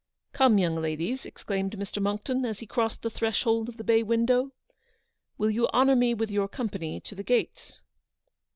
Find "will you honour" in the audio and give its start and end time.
5.37-5.95